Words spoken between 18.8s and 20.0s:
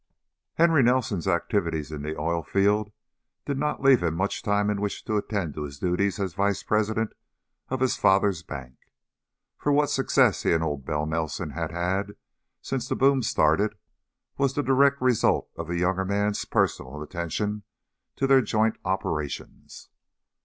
operations.